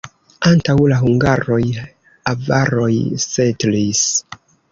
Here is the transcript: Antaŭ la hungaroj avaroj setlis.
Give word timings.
Antaŭ 0.51 0.75
la 0.91 0.95
hungaroj 1.01 1.59
avaroj 2.33 2.89
setlis. 3.27 4.03